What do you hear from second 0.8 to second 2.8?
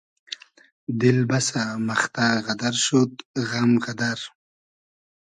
دیل بئسۂ مئختۂ غئدئر